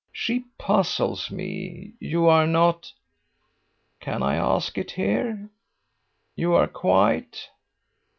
[0.11, 1.93] She puzzles me.
[1.99, 2.91] You are not...
[3.99, 5.51] Can I ask it here?
[6.35, 7.49] You are quite